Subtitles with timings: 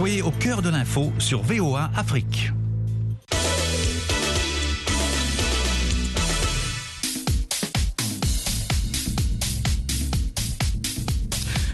[0.00, 2.52] Soyez au cœur de l'info sur VOA Afrique.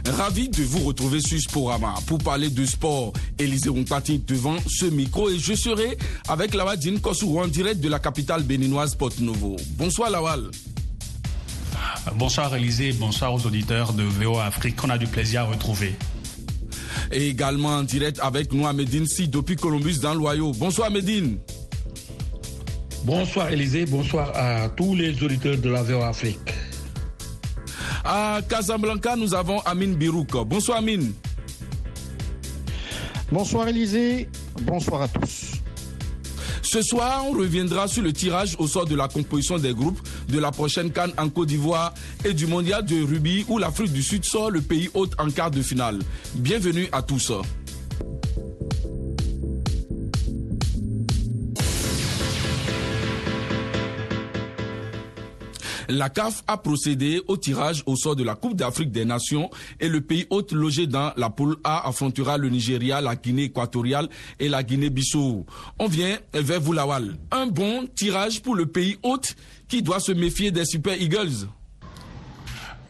[0.09, 3.13] Ravi de vous retrouver sur Sporama pour parler de sport.
[3.39, 5.97] Élisée Rompati devant ce micro et je serai
[6.27, 9.55] avec Lawadine Kosourou en direct de la capitale béninoise Porte Novo.
[9.79, 10.51] Bonsoir Lawal.
[12.17, 15.95] Bonsoir Élisée, bonsoir aux auditeurs de VOA Afrique qu'on a du plaisir à retrouver.
[17.13, 20.53] Et également en direct avec nous à Medine Si depuis Columbus dans l'Ohio.
[20.53, 21.39] Bonsoir Medine.
[23.05, 26.53] Bonsoir Élisée, bonsoir à tous les auditeurs de la VOA Afrique.
[28.05, 30.33] À Casablanca, nous avons Amine Birouk.
[30.47, 31.13] Bonsoir Amine.
[33.31, 34.29] Bonsoir Élisée,
[34.63, 35.56] bonsoir à tous.
[36.67, 40.41] Ce soir, on reviendra sur le tirage au sort de la composition des groupes de
[40.41, 44.25] la prochaine Cannes en Côte d'Ivoire et du mondial de rugby où l'Afrique du Sud
[44.25, 46.01] sort le pays hôte en quart de finale.
[46.35, 47.31] Bienvenue à tous.
[55.89, 59.89] La CAF a procédé au tirage au sort de la Coupe d'Afrique des Nations et
[59.89, 64.09] le pays hôte logé dans la poule A affrontera le Nigeria, la Guinée équatoriale
[64.41, 65.47] et la Guinée-Bissau.
[65.79, 67.17] On vient vers vous, Lawal.
[67.31, 69.37] Un bon tirage pour le pays hôte
[69.69, 71.47] qui doit se méfier des Super Eagles.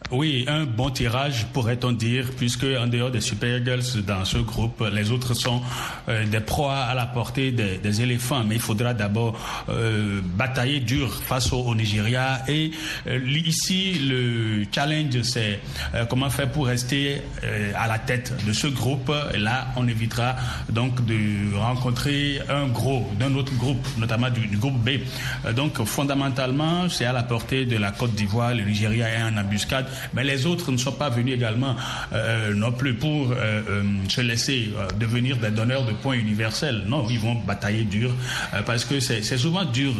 [0.09, 4.81] Oui, un bon tirage pourrait-on dire, puisque en dehors des Super Eagles dans ce groupe,
[4.93, 5.61] les autres sont
[6.07, 8.45] euh, des proies à la portée des, éléphants.
[8.45, 12.41] Mais il faudra d'abord euh, batailler dur face au, Nigeria.
[12.47, 12.71] Et
[13.07, 15.59] euh, ici, le challenge, c'est
[16.09, 17.21] comment faire pour rester
[17.75, 19.11] à la tête de ce groupe.
[19.37, 20.35] Là, on évitera
[20.69, 24.99] donc de rencontrer un gros d'un autre groupe, notamment du, du groupe B.
[25.53, 28.53] donc fondamentalement, c'est à la portée de la Côte d'Ivoire.
[28.53, 31.75] Le Nigeria est en embuscade mais les autres ne sont pas venus également
[32.13, 33.35] euh, non plus pour euh,
[33.69, 36.83] euh, se laisser devenir des donneurs de points universels.
[36.87, 38.11] Non, ils vont batailler dur
[38.65, 39.93] parce que c'est souvent dur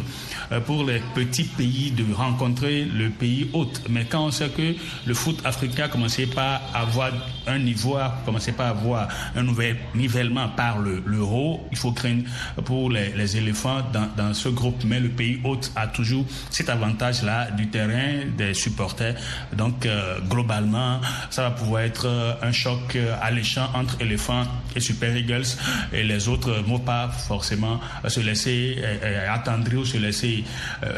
[0.66, 3.82] pour les petits pays de rencontrer le pays hôte.
[3.88, 4.74] Mais quand on sait que
[5.06, 7.10] le foot africain a commencé par avoir
[7.46, 12.24] un niveau, a commencé par avoir un nouvel nivellement par l'euro, il faut craindre
[12.64, 14.82] pour les, éléphants dans, dans, ce groupe.
[14.84, 19.14] Mais le pays hôte a toujours cet avantage-là du terrain, des supporters.
[19.56, 21.00] Donc, euh, globalement,
[21.30, 24.44] ça va pouvoir être euh, un choc euh, alléchant entre éléphants
[24.74, 25.46] et Super Eagles.
[25.92, 28.82] Et les autres ne vont pas forcément se laisser
[29.28, 30.44] attendrir ou se laisser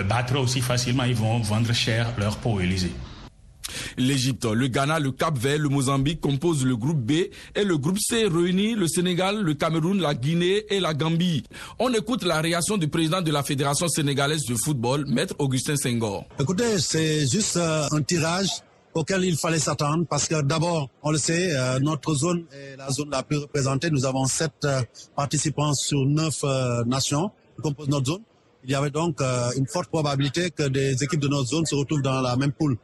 [0.08, 1.04] battre aussi facilement.
[1.04, 2.92] Ils vont vendre cher leur peau, Élysée.
[3.96, 7.12] L'Égypte, le Ghana, le Cap-Vert, le Mozambique composent le groupe B
[7.54, 11.44] et le groupe C réunit le Sénégal, le Cameroun, la Guinée et la Gambie.
[11.78, 16.24] On écoute la réaction du président de la Fédération sénégalaise de football, Maître Augustin Senghor.
[16.38, 18.48] Écoutez, c'est juste un tirage
[18.94, 22.90] auquel il fallait s'attendre parce que d'abord, on le sait, euh, notre zone est la
[22.90, 23.90] zone la plus représentée.
[23.90, 24.82] Nous avons sept euh,
[25.16, 28.22] participants sur neuf euh, nations qui composent notre zone.
[28.64, 29.22] Il y avait donc
[29.56, 32.76] une forte probabilité que des équipes de notre zone se retrouvent dans la même poule.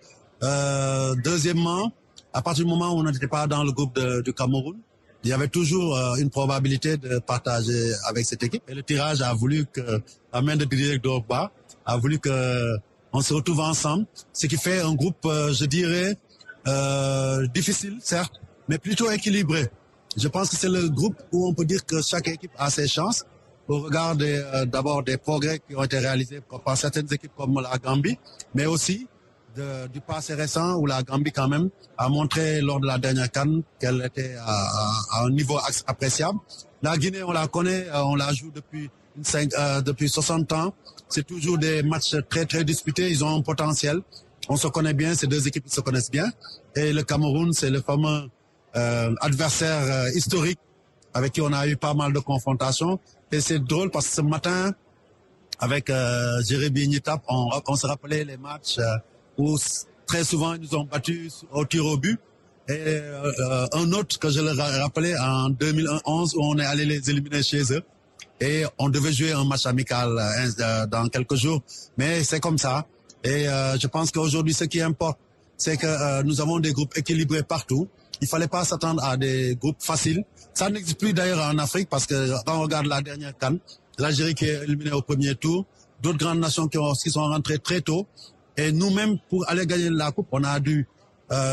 [1.22, 1.92] deuxièmement,
[2.32, 4.78] à partir du moment où on n'était pas dans le groupe du Cameroun,
[5.22, 8.62] il y avait toujours une probabilité de partager avec cette équipe.
[8.68, 10.00] Et le tirage a voulu que
[10.32, 11.52] la main de Didier Drogba
[11.84, 12.78] a voulu que
[13.16, 14.04] on se retrouve ensemble,
[14.34, 16.19] ce qui fait un groupe, euh, je dirais,
[16.69, 18.34] euh, difficile, certes,
[18.69, 19.69] mais plutôt équilibré.
[20.19, 22.87] Je pense que c'est le groupe où on peut dire que chaque équipe a ses
[22.87, 23.25] chances
[23.69, 27.78] au regard euh, d'abord des progrès qui ont été réalisés par certaines équipes comme la
[27.78, 28.19] Gambie,
[28.54, 29.09] mais aussi
[29.91, 33.62] du passé récent où la Gambie quand même a montré lors de la dernière canne
[33.81, 36.38] qu'elle était à, un niveau appréciable.
[36.83, 38.91] La Guinée, on la connaît, on la joue depuis,
[39.34, 40.75] euh, depuis 60 ans.
[41.09, 43.10] C'est toujours des matchs très, très disputés.
[43.10, 44.00] Ils ont un potentiel.
[44.49, 46.31] On se connaît bien, ces deux équipes se connaissent bien.
[46.77, 48.28] Et le Cameroun, c'est le fameux
[48.77, 50.59] euh, adversaire euh, historique
[51.15, 53.00] avec qui on a eu pas mal de confrontations.
[53.32, 54.72] Et c'est drôle parce que ce matin,
[55.59, 58.78] avec euh, Jérémy Nitap, on, se rappelait les matchs
[59.38, 59.56] où
[60.06, 62.21] très souvent ils nous ont battus au tir au but.
[62.69, 63.00] Et
[63.72, 67.72] un autre que je leur rappelais en 2011 où on est allé les éliminer chez
[67.72, 67.83] eux
[68.41, 71.62] et on devait jouer un match amical euh, euh, dans quelques jours.
[71.97, 72.86] Mais c'est comme ça.
[73.24, 75.18] Et euh, je pense qu'aujourd'hui, ce qui importe,
[75.56, 77.88] c'est que nous avons des groupes équilibrés partout.
[78.21, 80.22] Il fallait pas s'attendre à des groupes faciles.
[80.53, 83.59] Ça n'existe plus d'ailleurs en Afrique parce que quand on regarde la dernière canne,
[83.98, 85.65] l'Algérie qui est éliminée au premier tour,
[86.03, 88.06] d'autres grandes nations qui, ont, qui sont rentrées très tôt.
[88.59, 90.86] Et nous-mêmes, pour aller gagner la coupe, on a dû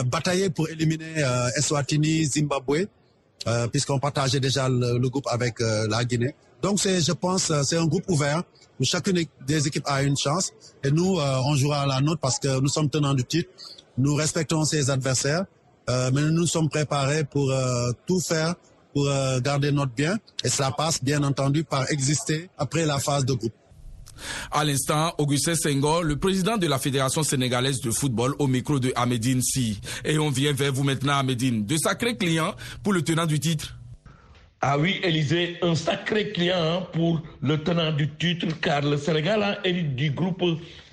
[0.06, 1.24] batailler pour éliminer
[1.56, 2.88] Eswatini, Zimbabwe,
[3.72, 6.36] puisqu'on partageait déjà le, le groupe avec la Guinée.
[6.64, 8.42] Donc, c'est, je pense, euh, c'est un groupe ouvert
[8.80, 10.54] où chacune des équipes a une chance.
[10.82, 13.50] Et nous, euh, on jouera à la nôtre parce que nous sommes tenants du titre.
[13.98, 15.46] Nous respectons ses adversaires,
[15.90, 17.54] euh, mais nous nous sommes préparés pour
[18.08, 18.56] tout faire
[18.94, 20.18] pour euh, garder notre bien.
[20.44, 23.54] Et cela passe, bien entendu, par exister après la phase de groupe.
[24.52, 28.92] À l'instant, Augustin Senghor, le président de la Fédération sénégalaise de football, au micro de
[28.96, 29.80] Ahmedine Si.
[30.06, 31.66] Et on vient vers vous maintenant, Ahmedine.
[31.66, 33.76] De sacrés clients pour le tenant du titre
[34.66, 39.60] ah oui, Élisée, un sacré client hein, pour le tenant du titre, car le Sénégal
[39.66, 40.42] hérité du groupe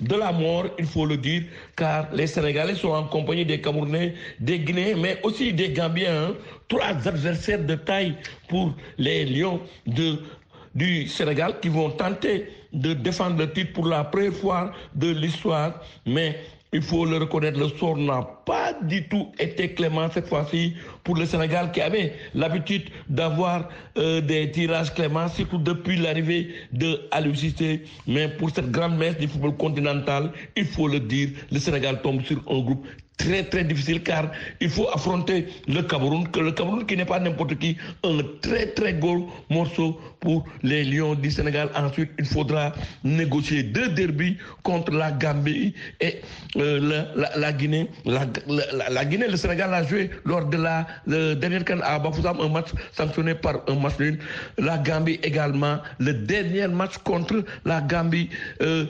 [0.00, 1.44] de la mort, il faut le dire,
[1.76, 6.30] car les Sénégalais sont en compagnie des Camerounais, des Guinéens, mais aussi des Gambiens.
[6.30, 6.34] Hein.
[6.66, 8.16] Trois adversaires de taille
[8.48, 10.18] pour les Lions de,
[10.74, 15.80] du Sénégal qui vont tenter de défendre le titre pour la première fois de l'histoire.
[16.06, 16.38] Mais
[16.72, 21.16] il faut le reconnaître, le sort n'a pas du tout été clément cette fois-ci pour
[21.16, 23.68] le Sénégal qui avait l'habitude d'avoir
[23.98, 27.82] euh, des tirages cléments, surtout depuis l'arrivée de Alucité.
[28.06, 32.22] Mais pour cette grande messe du football continental, il faut le dire, le Sénégal tombe
[32.22, 32.86] sur un groupe
[33.20, 34.30] très très difficile car
[34.60, 38.66] il faut affronter le Cameroun, que le Cameroun qui n'est pas n'importe qui, un très
[38.68, 41.70] très gros morceau pour les Lions du Sénégal.
[41.74, 42.72] Ensuite, il faudra
[43.04, 46.20] négocier deux derbies contre la Gambie et
[46.56, 47.04] euh,
[47.36, 47.88] la, Guinée.
[48.04, 52.68] La, Guinée, le Sénégal a joué lors de la dernière canne à Bafoussam un match
[52.92, 54.18] sanctionné par un match nul.
[54.58, 58.28] La Gambie également, le dernier match contre la Gambie
[58.62, 58.86] euh,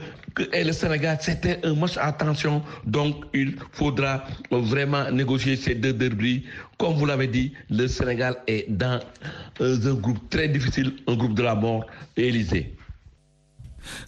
[0.52, 2.62] et le Sénégal, c'était un match à tension.
[2.86, 6.44] Donc, il faudra vraiment négocier ces deux derbies.
[6.80, 8.98] Comme vous l'avez dit, le Sénégal est dans
[9.60, 11.84] euh, un groupe très difficile, un groupe de la mort,
[12.16, 12.74] Élysée.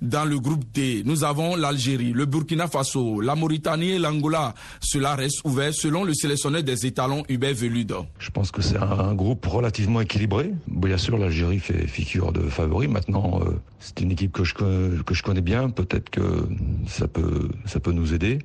[0.01, 4.55] Dans le groupe D, nous avons l'Algérie, le Burkina Faso, la Mauritanie et l'Angola.
[4.81, 8.07] Cela reste ouvert selon le sélectionneur des étalons Hubert Veludo.
[8.19, 10.53] Je pense que c'est un groupe relativement équilibré.
[10.69, 12.89] Bien sûr, l'Algérie fait figure de favori.
[12.89, 15.71] Maintenant, euh, c'est une équipe que je, que je connais bien.
[15.71, 16.49] Peut-être que
[16.87, 18.39] ça peut, ça peut nous aider.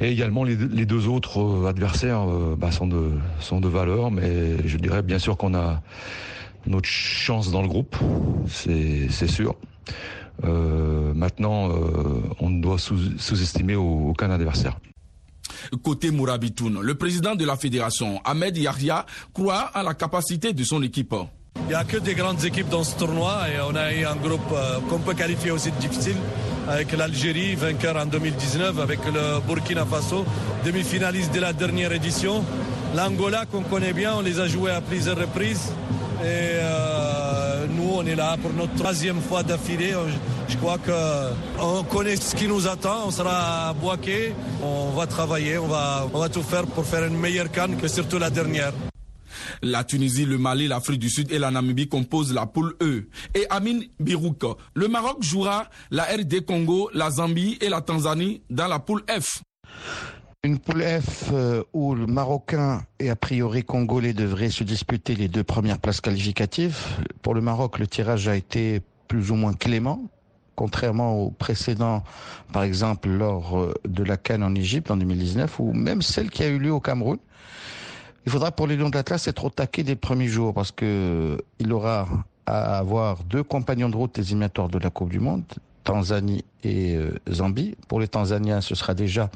[0.00, 3.10] Et également, les, deux autres euh, adversaires euh, bah, sont, de,
[3.40, 4.10] sont de valeur.
[4.10, 5.82] Mais je dirais bien sûr qu'on a
[6.66, 7.96] notre chance dans le groupe.
[8.48, 9.56] C'est sûr.
[10.44, 14.78] Euh, maintenant, euh, on ne doit sous-estimer aucun adversaire.
[15.82, 19.04] Côté Mourabitoun, le président de la fédération, Ahmed Yahya,
[19.34, 21.14] croit à la capacité de son équipe.
[21.56, 24.16] Il n'y a que des grandes équipes dans ce tournoi et on a eu un
[24.16, 26.16] groupe euh, qu'on peut qualifier aussi difficile
[26.68, 30.24] avec l'Algérie, vainqueur en 2019, avec le Burkina Faso,
[30.64, 32.44] demi-finaliste de la dernière édition.
[32.94, 35.72] L'Angola qu'on connaît bien, on les a joués à plusieurs reprises.
[36.22, 36.60] Et
[38.00, 39.94] on est là pour notre troisième fois d'affilée.
[40.48, 43.06] Je crois qu'on connaît ce qui nous attend.
[43.06, 44.32] On sera boqué.
[44.62, 45.58] On va travailler.
[45.58, 48.72] On va, on va tout faire pour faire une meilleure canne que surtout la dernière.
[49.62, 53.08] La Tunisie, le Mali, l'Afrique du Sud et la Namibie composent la poule E.
[53.34, 54.42] Et Amin Birouk,
[54.74, 59.42] le Maroc jouera la RD Congo, la Zambie et la Tanzanie dans la poule F.
[60.42, 65.28] Une poule F euh, où le Marocain et a priori Congolais devraient se disputer les
[65.28, 66.78] deux premières places qualificatives.
[67.20, 70.00] Pour le Maroc, le tirage a été plus ou moins clément,
[70.56, 72.04] contrairement au précédent,
[72.54, 76.42] par exemple lors euh, de la Cannes en Égypte en 2019, ou même celle qui
[76.42, 77.18] a eu lieu au Cameroun.
[78.24, 81.36] Il faudra pour les Lions de l'Atlas être au taquet des premiers jours parce que
[81.58, 82.08] il aura
[82.46, 85.44] à avoir deux compagnons de route éliminatoires de la Coupe du Monde,
[85.84, 87.74] Tanzanie et euh, Zambie.
[87.88, 89.28] Pour les Tanzaniens, ce sera déjà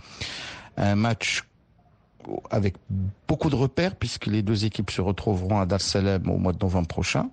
[0.77, 1.45] un match
[2.51, 2.75] avec
[3.29, 6.53] beaucoup de repères puisque les deux équipes se retrouveront à Dar es Salaam au mois
[6.53, 7.29] de novembre prochain.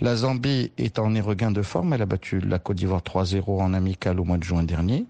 [0.00, 3.74] La Zambie est en regain de forme, elle a battu la Côte d'Ivoire 3-0 en
[3.74, 5.06] amical au mois de juin dernier.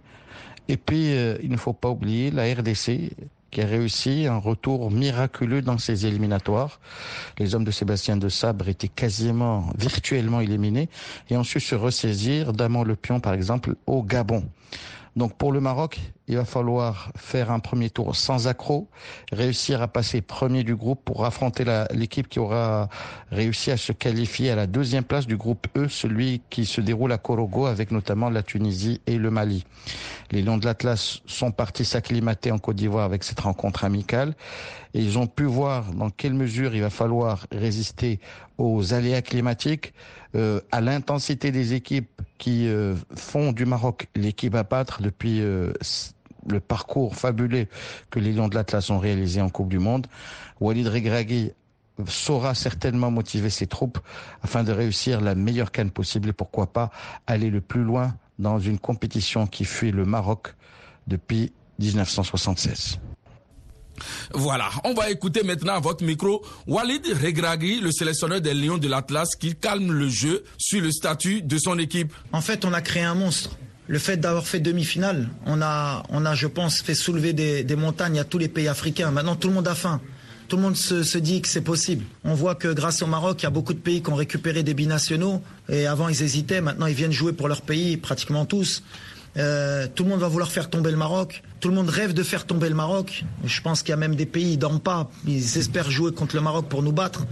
[0.68, 3.10] Et puis, euh, il ne faut pas oublier la RDC
[3.50, 6.80] qui a réussi un retour miraculeux dans ses éliminatoires.
[7.38, 10.90] Les hommes de Sébastien de Sabre étaient quasiment virtuellement éliminés
[11.30, 14.44] et ont su se ressaisir, Damon Le Pion par exemple, au Gabon.
[15.16, 15.98] Donc pour le Maroc,
[16.28, 18.88] il va falloir faire un premier tour sans accroc,
[19.32, 22.88] réussir à passer premier du groupe pour affronter l'équipe qui aura
[23.30, 27.12] réussi à se qualifier à la deuxième place du groupe E, celui qui se déroule
[27.12, 29.64] à Korogo avec notamment la Tunisie et le Mali.
[30.30, 34.35] Les Lions de l'Atlas sont partis s'acclimater en Côte d'Ivoire avec cette rencontre amicale
[34.94, 38.20] et ils ont pu voir dans quelle mesure il va falloir résister
[38.58, 39.94] aux aléas climatiques,
[40.35, 45.73] euh, à l'intensité des équipes qui euh, font du Maroc l'équipe à battre depuis euh,
[46.50, 47.66] le parcours fabuleux
[48.10, 50.06] que les Lions de l'Atlas ont réalisé en Coupe du Monde.
[50.60, 51.52] Walid Regragui
[52.06, 53.98] saura certainement motiver ses troupes
[54.42, 56.90] afin de réussir la meilleure canne possible et pourquoi pas
[57.26, 60.54] aller le plus loin dans une compétition qui fuit le Maroc
[61.06, 62.98] depuis 1976.
[64.32, 68.86] Voilà, on va écouter maintenant à votre micro Walid Regragui, le sélectionneur des Lions de
[68.88, 72.12] l'Atlas, qui calme le jeu sur le statut de son équipe.
[72.32, 73.56] En fait, on a créé un monstre.
[73.88, 78.18] Le fait d'avoir fait demi-finale, on a, on a, je pense, fait soulever des, montagnes
[78.18, 79.11] à tous les pays africains.
[79.11, 80.02] Maintenant, tout le monde a faim.
[80.49, 82.04] tout le monde se, dit que c'est possible.
[82.23, 84.62] On voit que grâce au Maroc, il y a beaucoup de pays qui ont récupéré
[84.62, 85.42] des binationaux.
[85.71, 86.61] Et avant, ils hésitaient.
[86.61, 88.83] Maintenant, ils viennent jouer pour leur pays, pratiquement tous.
[89.38, 91.42] Euh, tout le monde va vouloir faire tomber le Maroc.
[91.61, 93.25] Tout le monde rêve de faire tomber le Maroc.
[93.45, 95.11] Je pense qu'il y a même des pays, ils dorment pas.
[95.26, 97.25] Ils espèrent jouer contre le Maroc pour nous battre.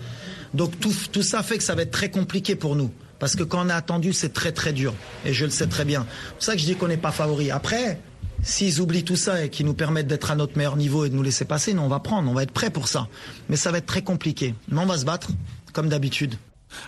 [0.54, 2.90] Donc tout, tout ça fait que ça va être très compliqué pour nous.
[3.18, 4.94] Parce que quand on a attendu, c'est très très dur.
[5.24, 6.06] Et je le sais très bien.
[6.08, 7.50] C'est pour ça que je dis qu'on n'est pas favori.
[7.50, 7.98] Après,
[8.42, 11.14] S'ils oublient tout ça et qu'ils nous permettent d'être à notre meilleur niveau et de
[11.14, 13.08] nous laisser passer, nous on va prendre, on va être prêt pour ça.
[13.48, 14.54] Mais ça va être très compliqué.
[14.68, 15.30] Mais on va se battre,
[15.72, 16.36] comme d'habitude.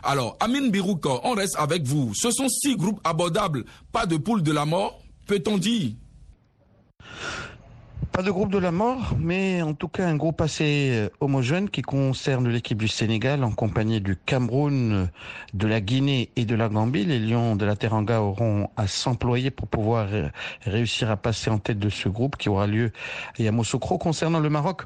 [0.03, 2.13] Alors, Amin Birouk, on reste avec vous.
[2.15, 5.93] Ce sont six groupes abordables, pas de poule de la mort, peut-on dire?
[8.19, 11.71] Pas de groupe de la mort, mais en tout cas un groupe assez euh, homogène
[11.71, 15.09] qui concerne l'équipe du Sénégal en compagnie du Cameroun,
[15.55, 17.05] de la Guinée et de la Gambie.
[17.05, 20.31] Les Lions de la Teranga auront à s'employer pour pouvoir euh,
[20.63, 22.91] réussir à passer en tête de ce groupe qui aura lieu
[23.39, 23.99] à Yamoussoukro.
[23.99, 24.83] Concernant le Maroc,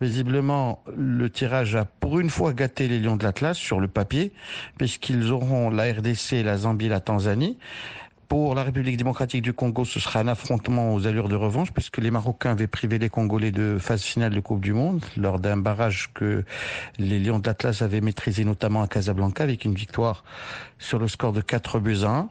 [0.00, 4.32] visiblement le tirage a pour une fois gâté les Lions de l'Atlas sur le papier,
[4.78, 7.56] puisqu'ils auront la RDC, la Zambie, la Tanzanie.
[8.28, 11.98] Pour la République démocratique du Congo, ce sera un affrontement aux allures de revanche, puisque
[11.98, 15.56] les Marocains avaient privé les Congolais de phase finale de Coupe du Monde lors d'un
[15.56, 16.44] barrage que
[16.98, 20.24] les Lions d'Atlas avaient maîtrisé notamment à Casablanca avec une victoire
[20.78, 22.28] sur le score de 4 buts à 1.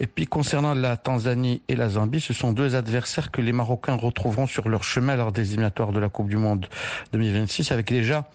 [0.00, 3.96] Et puis concernant la Tanzanie et la Zambie, ce sont deux adversaires que les Marocains
[3.96, 6.68] retrouveront sur leur chemin lors des éliminatoires de la Coupe du Monde
[7.12, 8.28] 2026, avec déjà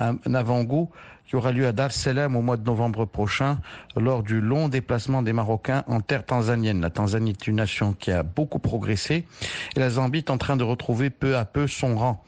[0.00, 0.90] un avant-goût
[1.34, 3.58] qui aura lieu à Dar es Salaam au mois de novembre prochain
[3.96, 6.80] lors du long déplacement des Marocains en terre tanzanienne.
[6.80, 9.26] La Tanzanie est une nation qui a beaucoup progressé
[9.74, 12.22] et la Zambie est en train de retrouver peu à peu son rang.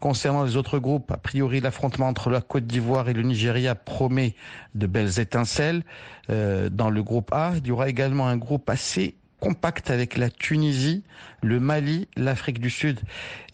[0.00, 4.34] Concernant les autres groupes, a priori l'affrontement entre la Côte d'Ivoire et le Nigeria promet
[4.74, 5.82] de belles étincelles.
[6.28, 10.30] Euh, dans le groupe A, il y aura également un groupe assez compact avec la
[10.30, 11.02] Tunisie,
[11.42, 13.00] le Mali, l'Afrique du Sud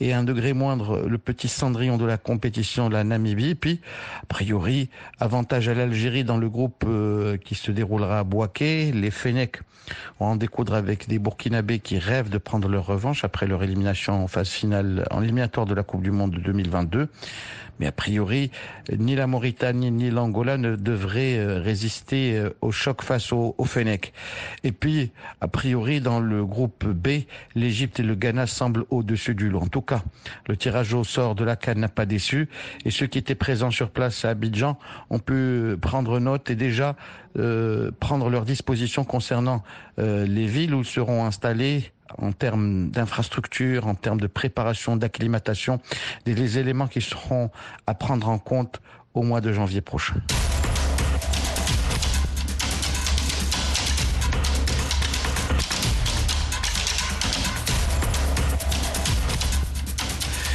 [0.00, 3.54] et un degré moindre le petit cendrillon de la compétition, la Namibie.
[3.54, 3.80] Puis,
[4.23, 8.92] a priori, avantage à l'Algérie dans le groupe euh, qui se déroulera à Boaké.
[8.92, 9.62] Les Fennecs
[10.21, 14.23] vont en découdre avec des Burkinabés qui rêvent de prendre leur revanche après leur élimination
[14.23, 17.09] en phase finale, en éliminatoire de la Coupe du Monde de 2022.
[17.79, 18.51] Mais a priori,
[18.97, 24.13] ni la Mauritanie ni l'Angola ne devraient euh, résister euh, au choc face au, Fennec.
[24.65, 29.49] Et puis, a priori, dans le groupe B, l'Égypte et le Ghana semblent au-dessus du
[29.49, 29.61] lot.
[29.61, 30.03] En tout cas,
[30.47, 32.49] le tirage au sort de la Cannes n'a pas déçu.
[32.85, 34.79] Et ceux qui étaient présents sur place à Abidjan
[35.11, 36.97] ont pu prendre note et déjà
[37.38, 39.62] euh, prendre leurs dispositions concernant
[39.97, 45.80] les villes où seront installés en termes d'infrastructure, en termes de préparation, d'acclimatation,
[46.25, 47.50] des éléments qui seront
[47.87, 48.80] à prendre en compte
[49.14, 50.14] au mois de janvier prochain.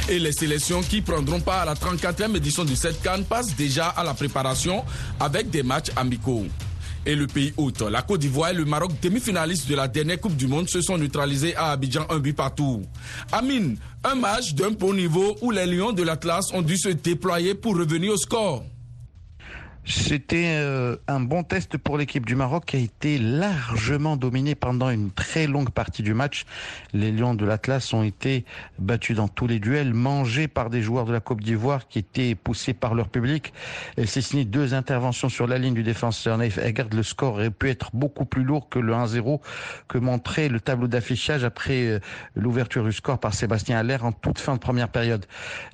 [0.06, 3.88] Et les sélections qui prendront part à la 34e édition du 7 Cannes passent déjà
[3.88, 4.84] à la préparation
[5.18, 6.44] avec des matchs amicaux
[7.06, 7.82] et le pays hôte.
[7.82, 10.98] La Côte d'Ivoire et le Maroc, demi-finalistes de la dernière Coupe du Monde, se sont
[10.98, 12.82] neutralisés à Abidjan un but partout.
[13.32, 17.54] Amine, un match d'un bon niveau où les Lions de l'Atlas ont dû se déployer
[17.54, 18.64] pour revenir au score.
[19.86, 24.88] C'était euh, un bon test pour l'équipe du Maroc qui a été largement dominée pendant
[24.88, 26.46] une très longue partie du match.
[26.94, 28.46] Les Lions de l'Atlas ont été
[28.78, 32.34] battus dans tous les duels, mangés par des joueurs de la Côte d'Ivoire qui étaient
[32.34, 33.52] poussés par leur public.
[34.06, 36.88] C'est signé deux interventions sur la ligne du défenseur Naif Egard.
[36.90, 39.40] Le score aurait pu être beaucoup plus lourd que le 1-0
[39.88, 42.00] que montrait le tableau d'affichage après euh,
[42.36, 45.26] l'ouverture du score par Sébastien Aller en toute fin de première période.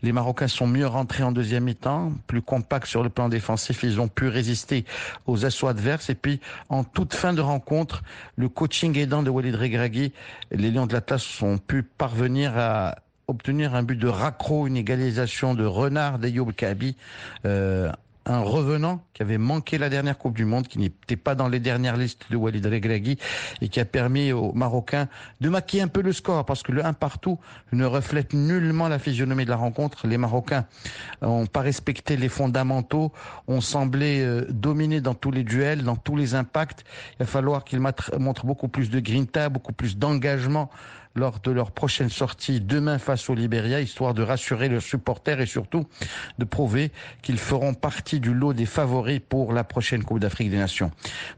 [0.03, 3.85] Les Marocains sont mieux rentrés en deuxième mi-temps, plus compacts sur le plan défensif.
[4.01, 4.85] Ont pu résister
[5.27, 6.11] aux assauts adverses.
[6.11, 8.03] Et puis, en toute fin de rencontre,
[8.37, 10.13] le coaching aidant de Walid Regragui,
[10.51, 12.97] les Lions de l'Atlas ont pu parvenir à
[13.29, 16.97] obtenir un but de raccro, une égalisation de Renard d'Ayoub Kabi,
[17.45, 17.91] euh,
[18.31, 21.59] un revenant qui avait manqué la dernière Coupe du Monde, qui n'était pas dans les
[21.59, 23.19] dernières listes de Walid Regragui
[23.61, 25.09] et qui a permis aux Marocains
[25.41, 27.39] de maquiller un peu le score parce que le 1 partout
[27.73, 30.07] ne reflète nullement la physionomie de la rencontre.
[30.07, 30.67] Les Marocains
[31.23, 33.13] n'ont pas respecté les fondamentaux,
[33.49, 36.85] ont semblé euh, dominer dans tous les duels, dans tous les impacts.
[37.15, 40.71] Il va falloir qu'ils montrent beaucoup plus de grinta, beaucoup plus d'engagement
[41.15, 45.47] lors de leur prochaine sortie demain face au Libéria, histoire de rassurer leurs supporters et
[45.47, 45.87] surtout
[46.39, 50.59] de prouver qu'ils feront partie du lot des favoris pour la prochaine Coupe d'Afrique des
[50.59, 50.93] Nations.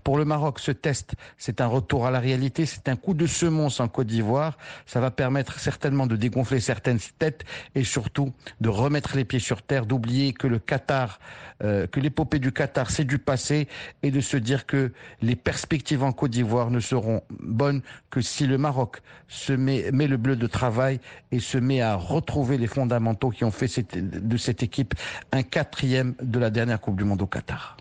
[0.04, 3.26] Pour le Maroc, ce test, c'est un retour à la réalité, c'est un coup de
[3.26, 4.58] semonce en Côte d'Ivoire.
[4.86, 9.62] Ça va permettre certainement de dégonfler certaines têtes et surtout de remettre les pieds sur
[9.62, 11.18] terre, d'oublier que le Qatar,
[11.64, 13.68] euh, que l'épopée du Qatar, c'est du passé
[14.02, 18.46] et de se dire que les perspectives en Côte d'Ivoire ne seront bonnes que si
[18.46, 21.00] le Maroc se met, met le bleu de travail
[21.30, 24.94] et se met à retrouver les fondamentaux qui ont fait de cette équipe
[25.32, 27.76] un quatrième de la dernière Coupe du Monde au Qatar.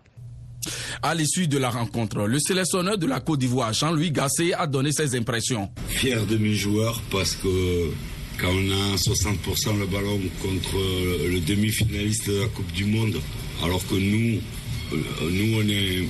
[1.02, 4.92] À l'issue de la rencontre, le sélectionneur de la Côte d'Ivoire, Jean-Louis Gasset, a donné
[4.92, 5.70] ses impressions.
[5.88, 7.92] Fier de mes joueurs parce que
[8.40, 10.78] quand on a 60% le ballon contre
[11.30, 13.16] le demi-finaliste de la Coupe du Monde,
[13.64, 14.40] alors que nous,
[14.94, 14.98] euh,
[15.32, 16.08] nous on est,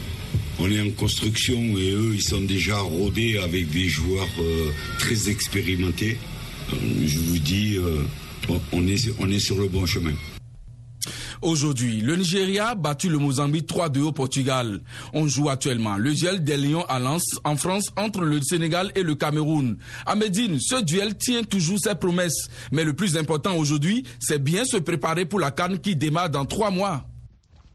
[0.62, 5.30] on est en construction et eux, ils sont déjà rodés avec des joueurs euh, très
[5.30, 6.18] expérimentés.
[6.74, 6.76] Euh,
[7.06, 7.78] je vous dis,
[8.72, 10.14] on, est, on est sur le bon chemin.
[11.42, 14.82] Aujourd'hui, le Nigeria a battu le Mozambique 3-2 au Portugal.
[15.12, 19.02] On joue actuellement le duel des Lions à Lens en France entre le Sénégal et
[19.02, 19.78] le Cameroun.
[20.06, 22.48] À Médine, ce duel tient toujours ses promesses.
[22.72, 26.46] Mais le plus important aujourd'hui, c'est bien se préparer pour la Cannes qui démarre dans
[26.46, 27.06] trois mois.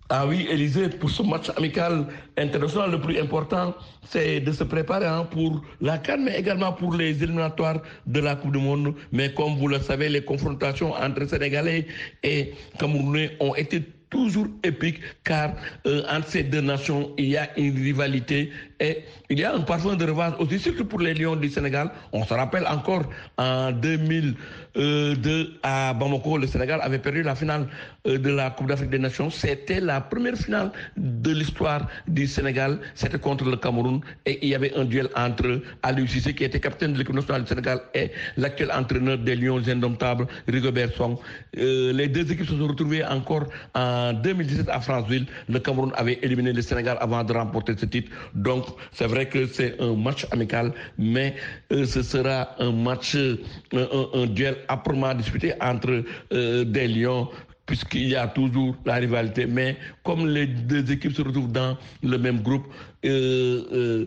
[0.09, 2.07] Ah oui, Élisée, pour ce match amical
[2.39, 3.75] international, le plus important,
[4.09, 8.37] c'est de se préparer hein, pour la Cannes, mais également pour les éliminatoires de la
[8.37, 8.95] Coupe du Monde.
[9.11, 11.89] Mais comme vous le savez, les confrontations entre Sénégalais
[12.23, 15.55] et Camerounais ont été toujours épiques car
[15.87, 19.61] euh, entre ces deux nations, il y a une rivalité et il y a un
[19.61, 21.91] parfum de revanche aussi, surtout pour les Lions du Sénégal.
[22.13, 23.05] On se rappelle encore
[23.39, 27.67] en 2002 à Bamako, le Sénégal avait perdu la finale
[28.07, 29.31] euh, de la Coupe d'Afrique des Nations.
[29.31, 32.79] C'était la première finale de l'histoire du Sénégal.
[32.95, 36.61] C'était contre le Cameroun et il y avait un duel entre Aliou Cissé, qui était
[36.61, 41.17] capitaine de l'équipe nationale du Sénégal, et l'actuel entraîneur des Lions indomptables, Rigobert Song.
[41.57, 45.27] Euh, les deux équipes se sont retrouvées encore en 2017 à Franceville.
[45.49, 48.11] Le Cameroun avait éliminé le Sénégal avant de remporter ce titre.
[48.35, 51.35] Donc, c'est vrai que c'est un match amical, mais
[51.73, 53.37] euh, ce sera un match, euh,
[53.73, 57.29] un, duel âprement disputé entre euh, des Lions
[57.67, 59.47] puisqu'il y a toujours la rivalité.
[59.47, 62.67] Mais comme les deux équipes se retrouvent dans le même groupe,
[63.03, 64.07] l'une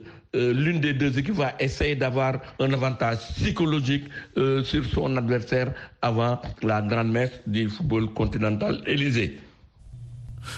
[0.80, 4.06] des deux équipes va essayer d'avoir un avantage psychologique
[4.64, 9.38] sur son adversaire avant la grande messe du football continental Élysée.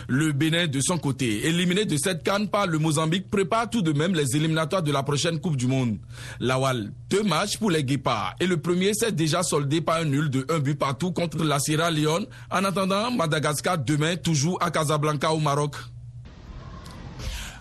[0.07, 3.91] Le Bénin, de son côté, éliminé de cette canne par le Mozambique, prépare tout de
[3.93, 5.97] même les éliminatoires de la prochaine Coupe du Monde.
[6.39, 8.35] Lawal, deux matchs pour les Guépards.
[8.39, 11.59] Et le premier s'est déjà soldé par un nul de un but partout contre la
[11.59, 12.25] Sierra Leone.
[12.49, 15.75] En attendant, Madagascar demain, toujours à Casablanca au Maroc.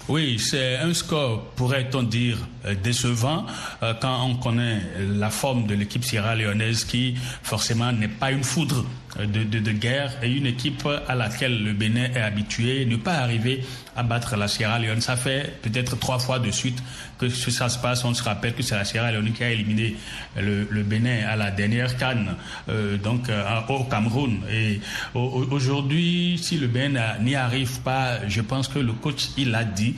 [0.09, 2.37] Oui, c'est un score, pourrait-on dire,
[2.83, 3.47] décevant
[3.83, 8.85] euh, quand on connaît la forme de l'équipe sierra-léonaise qui, forcément, n'est pas une foudre
[9.19, 13.65] de, de, guerre et une équipe à laquelle le Bénin est habitué, ne pas arriver
[13.97, 15.01] à battre la Sierra Leone.
[15.01, 16.81] Ça fait peut-être trois fois de suite
[17.19, 18.05] que ça se passe.
[18.05, 19.97] On se rappelle que c'est la Sierra Leone qui a éliminé
[20.37, 22.37] le, le Bénin à la dernière canne,
[22.69, 24.41] euh, donc euh, au Cameroun.
[24.51, 24.81] Et
[25.15, 29.97] aujourd'hui, si le Bénin n'y arrive pas, je pense que le coach, il l'a dit,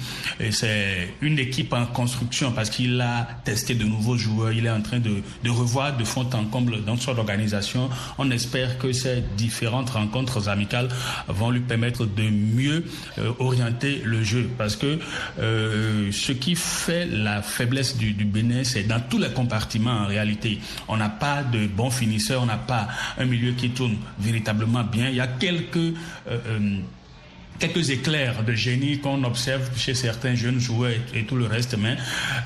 [0.51, 4.53] c'est une équipe en construction parce qu'il a testé de nouveaux joueurs.
[4.53, 7.91] Il est en train de, de revoir de fond en comble dans son organisation.
[8.19, 10.88] On espère que ces différentes rencontres amicales
[11.29, 12.85] vont lui permettre de mieux
[13.19, 14.49] euh, orienter le jeu.
[14.59, 14.99] Parce que
[15.41, 20.07] euh, ce qui fait la faiblesse du, du Bénin, c'est dans tous les compartiments en
[20.07, 20.59] réalité.
[20.88, 22.88] On n'a pas de bons finisseurs, on n'a pas
[23.19, 25.09] un milieu qui tourne véritablement bien.
[25.09, 25.95] Il y a quelques...
[26.29, 26.79] Euh,
[27.59, 31.97] quelques éclairs de génie qu'on observe chez certains jeunes joueurs et, tout le reste, mais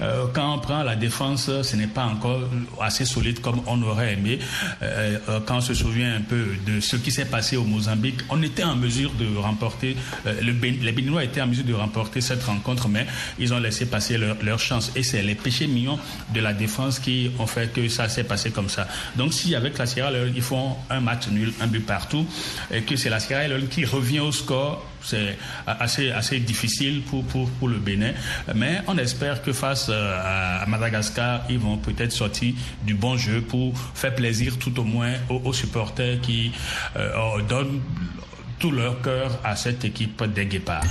[0.00, 2.42] euh, quand on prend la défense, ce n'est pas encore
[2.80, 4.38] assez solide comme on aurait aimé.
[4.82, 8.20] Euh, euh, quand on se souvient un peu de ce qui s'est passé au Mozambique,
[8.28, 12.42] on était en mesure de remporter, le les Béninois étaient en mesure de remporter cette
[12.44, 13.06] rencontre, mais
[13.38, 14.92] ils ont laissé passer leur, leur chance.
[14.96, 15.98] Et c'est les péchés mignons
[16.34, 18.86] de la défense qui ont fait que ça s'est passé comme ça.
[19.16, 22.26] Donc si avec la Sierra Leone, ils font un match nul, un but partout,
[22.72, 27.24] et que c'est la Sierra Leone qui revient au score, c'est assez, assez difficile pour,
[27.24, 28.12] pour, pour, le Bénin.
[28.54, 33.40] Mais on espère que face euh, à Madagascar, ils vont peut-être sortir du bon jeu
[33.40, 36.52] pour faire plaisir tout au moins aux, supporters qui
[36.96, 37.80] euh, donnent
[38.58, 40.84] tout leur cœur à cette équipe des Guépards.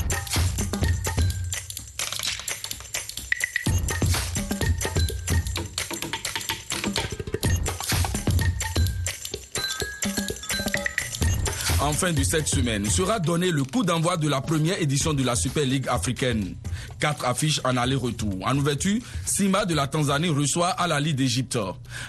[11.85, 15.23] En fin de cette semaine sera donné le coup d'envoi de la première édition de
[15.23, 16.55] la Super League africaine.
[16.99, 18.39] Quatre affiches en aller-retour.
[18.43, 21.59] En ouverture, Sima de la Tanzanie reçoit à la Ligue d'Égypte.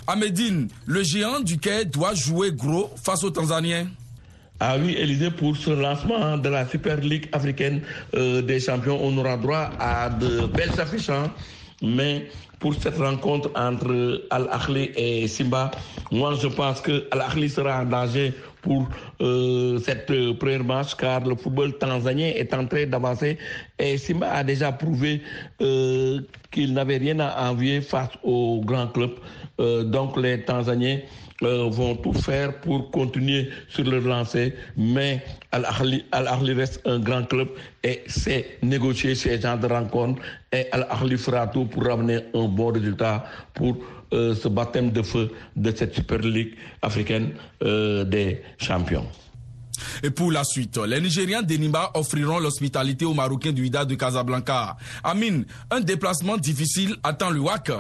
[0.07, 3.87] À Médine, le géant du quai doit jouer gros face aux Tanzaniens.
[4.61, 7.83] Ah oui, Élisée, pour ce lancement de la Super League africaine
[8.15, 11.11] euh, des champions, on aura droit à de belles affiches.
[11.11, 11.31] Hein.
[11.83, 12.27] Mais
[12.59, 15.71] pour cette rencontre entre Al-Akhli et Simba,
[16.11, 18.89] moi je pense que Al-Akhli sera en danger pour
[19.85, 20.07] cette
[20.39, 23.39] première match car le football tanzanien est en train d'avancer
[23.79, 25.21] et Simba a déjà prouvé
[25.59, 29.11] qu'il n'avait rien à envier face au grand club.
[29.59, 30.99] donc les Tanzaniens
[31.43, 35.23] euh, vont tout faire pour continuer sur le lancer, mais
[35.53, 37.49] Al-Ahli reste un grand club
[37.85, 40.23] et c'est négocier ces genres de rencontres
[40.53, 43.77] et Al-Ahli fera tout pour ramener un bon résultat pour
[44.13, 49.07] euh, ce baptême de feu de cette Super League africaine euh, des champions.
[50.03, 54.77] Et pour la suite, les Nigériens d'Enimba offriront l'hospitalité aux Marocains du Ida de Casablanca.
[55.05, 57.71] Amine, un déplacement difficile attend le WAC.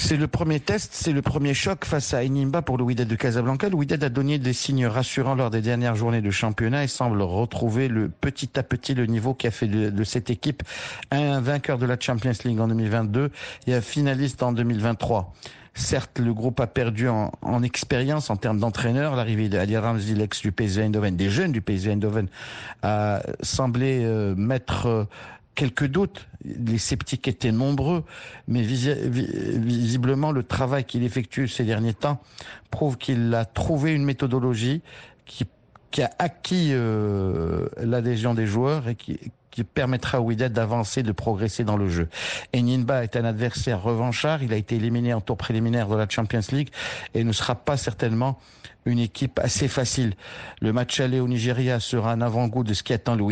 [0.00, 3.16] C'est le premier test, c'est le premier choc face à Enimba pour le Wydad de
[3.16, 3.68] Casablanca.
[3.68, 7.20] Le Wydad a donné des signes rassurants lors des dernières journées de championnat et semble
[7.20, 10.62] retrouver le petit à petit le niveau qui a fait de, cette équipe
[11.10, 13.32] un vainqueur de la Champions League en 2022
[13.66, 15.34] et un finaliste en 2023.
[15.74, 19.16] Certes, le groupe a perdu en, expérience en termes d'entraîneur.
[19.16, 22.28] L'arrivée d'Ali Ramzi, l'ex du PSV Eindhoven, des jeunes du PSV Eindhoven,
[22.82, 25.04] a semblé euh, mettre euh,
[25.58, 26.28] quelques doutes.
[26.44, 28.04] Les sceptiques étaient nombreux,
[28.46, 32.22] mais visiblement, le travail qu'il effectue ces derniers temps
[32.70, 34.82] prouve qu'il a trouvé une méthodologie
[35.26, 35.44] qui,
[36.00, 39.18] a acquis euh, l'adhésion des joueurs et qui,
[39.64, 42.08] permettra à Wydad d'avancer, de progresser dans le jeu.
[42.54, 44.42] Eninba est un adversaire revanchard.
[44.42, 46.70] Il a été éliminé en tour préliminaire de la Champions League
[47.14, 48.38] et ne sera pas certainement
[48.88, 50.14] une équipe assez facile.
[50.60, 53.24] Le match aller au Nigeria sera un avant-goût de ce qui attend le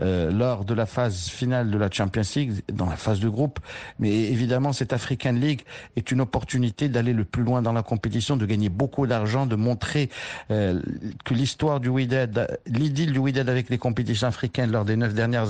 [0.00, 3.60] euh, lors de la phase finale de la Champions League, dans la phase de groupe.
[3.98, 5.62] Mais évidemment, cette African League
[5.96, 9.54] est une opportunité d'aller le plus loin dans la compétition, de gagner beaucoup d'argent, de
[9.54, 10.10] montrer
[10.50, 10.80] euh,
[11.24, 15.41] que l'histoire du Wydad, l'idylle du Wydad avec les compétitions africaines lors des neuf dernières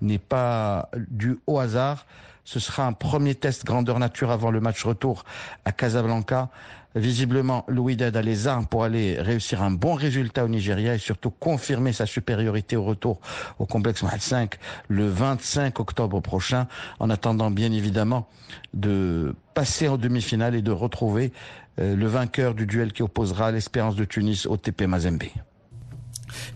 [0.00, 2.06] n'est pas due au hasard.
[2.44, 5.24] Ce sera un premier test grandeur nature avant le match retour
[5.64, 6.50] à Casablanca.
[6.94, 10.98] Visiblement, Louis Dad a les armes pour aller réussir un bon résultat au Nigeria et
[10.98, 13.18] surtout confirmer sa supériorité au retour
[13.58, 14.58] au complexe 5
[14.88, 16.68] le 25 octobre prochain,
[17.00, 18.28] en attendant bien évidemment
[18.74, 21.32] de passer en demi-finale et de retrouver
[21.80, 25.24] euh, le vainqueur du duel qui opposera l'Espérance de Tunis au TP Mazembe.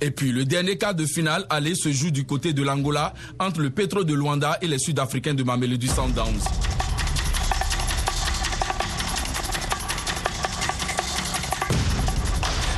[0.00, 3.60] Et puis le dernier quart de finale allait se joue du côté de l'Angola entre
[3.60, 6.67] le Petro de Luanda et les Sud-Africains de Mamelody Sundowns.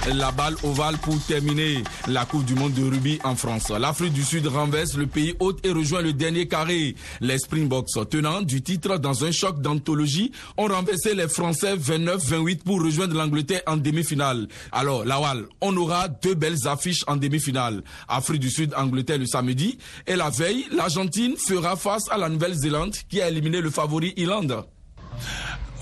[0.09, 3.71] La balle ovale pour terminer la Coupe du Monde de rugby en France.
[3.71, 6.95] L'Afrique du Sud renverse le pays hôte et rejoint le dernier carré.
[7.21, 12.83] Les Springboks, tenant du titre dans un choc d'anthologie, ont renversé les Français 29-28 pour
[12.83, 14.49] rejoindre l'Angleterre en demi-finale.
[14.73, 17.83] Alors, Lawal, on aura deux belles affiches en demi-finale.
[18.09, 19.79] Afrique du Sud, Angleterre le samedi.
[20.07, 24.65] Et la veille, l'Argentine fera face à la Nouvelle-Zélande qui a éliminé le favori Irlande.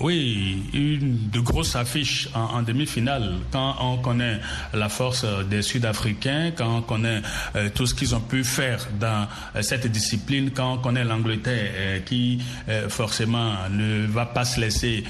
[0.01, 3.33] Oui, une de grosses affiches en, demi-finale.
[3.51, 4.39] Quand on connaît
[4.73, 7.21] la force des Sud-Africains, quand on connaît
[7.57, 11.71] euh, tout ce qu'ils ont pu faire dans euh, cette discipline, quand on connaît l'Angleterre
[11.75, 12.41] euh, qui
[12.87, 15.03] forcément ne va pas se laisser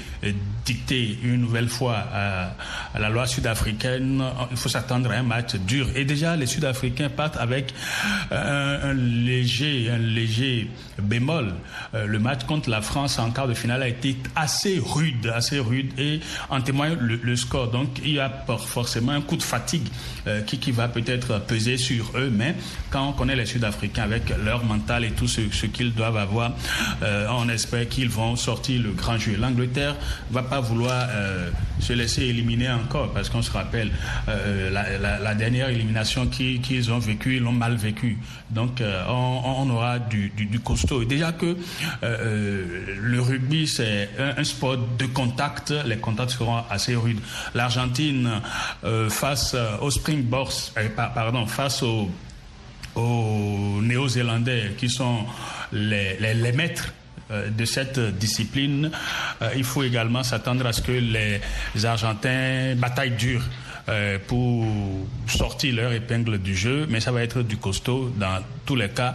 [0.64, 5.88] dicter une nouvelle fois à, la loi sud-africaine, il faut s'attendre à un match dur.
[5.94, 7.72] Et déjà, les Sud-Africains partent avec
[8.30, 11.54] un, léger, un léger bémol.
[11.92, 15.92] le match contre la France en quart de finale a été assez rude, assez rude
[15.98, 17.70] et en témoigne le, score.
[17.70, 18.30] Donc il y a
[18.66, 19.86] forcément un coup de fatigue
[20.26, 22.54] euh, qui, qui va peut-être peser sur eux, mais
[22.90, 26.52] quand on connaît les Sud-Africains avec leur mental et tout ce, ce qu'ils doivent avoir,
[27.02, 29.36] euh, on espère qu'ils vont sortir le grand jeu.
[29.38, 29.96] L'Angleterre
[30.30, 33.90] va pas vouloir euh, se laisser éliminer encore parce qu'on se rappelle
[34.26, 38.18] la, dernière élimination qu'ils ont vécue, ils l'ont mal vécu.
[38.50, 41.04] Donc on, aura du, du, costaud.
[41.04, 41.56] Déjà que
[42.02, 47.20] le rugby c'est un sport de contact, les contacts seront assez rudes.
[47.54, 48.40] L'Argentine
[48.84, 52.10] euh, face euh, aux Springboks, euh, pardon, face aux,
[52.96, 55.24] Néo-Zélandais qui sont
[55.72, 56.92] les, les, maîtres
[57.30, 58.90] de cette discipline,
[59.56, 61.40] il faut également s'attendre à ce que les
[61.86, 63.42] Argentins bataillent dur
[63.88, 64.66] euh, pour
[65.26, 69.14] sortir leur épingle du jeu, mais ça va être du costaud dans tous les cas.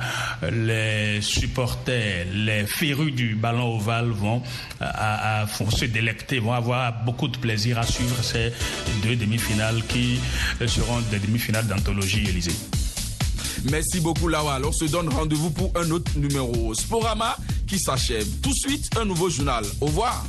[0.52, 4.42] Les supporters, les férus du ballon ovale vont,
[4.80, 8.52] à, se délecter, vont avoir beaucoup de plaisir à suivre ces
[9.04, 10.20] deux demi-finales qui
[10.68, 12.56] seront des demi-finales d'anthologie Élysée.
[13.72, 14.64] Merci beaucoup Lawal.
[14.66, 16.74] On se donne rendez-vous pour un autre numéro.
[16.74, 17.36] Sporama
[17.68, 18.28] qui s'achève.
[18.42, 19.64] Tout de suite, un nouveau journal.
[19.82, 20.26] Au revoir.